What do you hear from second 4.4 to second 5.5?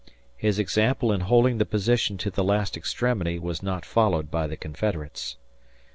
the Confederates.